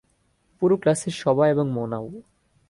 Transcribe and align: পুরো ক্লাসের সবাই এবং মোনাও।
পুরো 0.61 0.75
ক্লাসের 0.77 1.15
সবাই 1.23 1.47
এবং 1.51 1.65
মোনাও। 1.71 2.05